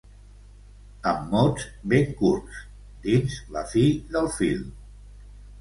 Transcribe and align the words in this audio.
«Amb 1.11 1.27
mots 1.33 1.67
ben 1.93 2.09
curts» 2.21 2.63
dins 3.05 3.37
La 3.59 3.65
fi 3.75 3.85
del 4.17 4.31
fil. 4.39 4.69